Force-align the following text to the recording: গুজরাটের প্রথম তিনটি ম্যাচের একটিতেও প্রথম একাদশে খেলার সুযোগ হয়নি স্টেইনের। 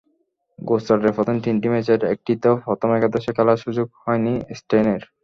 গুজরাটের 0.59 1.15
প্রথম 1.17 1.35
তিনটি 1.45 1.67
ম্যাচের 1.73 2.01
একটিতেও 2.13 2.55
প্রথম 2.65 2.89
একাদশে 2.93 3.31
খেলার 3.37 3.61
সুযোগ 3.65 3.87
হয়নি 4.01 4.33
স্টেইনের। 4.59 5.01